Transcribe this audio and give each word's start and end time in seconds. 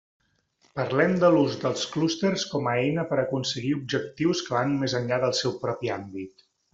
Parlem 0.77 1.11
de 1.23 1.27
l'ús 1.35 1.57
dels 1.63 1.83
clústers 1.97 2.45
com 2.55 2.69
a 2.71 2.75
eina 2.85 3.03
per 3.13 3.19
a 3.19 3.25
aconseguir 3.27 3.75
objectius 3.83 4.41
que 4.49 4.57
van 4.59 4.73
més 4.81 4.97
enllà 5.01 5.21
del 5.25 5.37
seu 5.45 5.55
propi 5.67 5.93
àmbit. 6.03 6.47